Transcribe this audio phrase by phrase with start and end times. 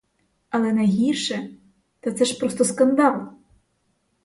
[0.49, 1.49] Але найгірше,—
[1.99, 3.27] та це ж просто скандал!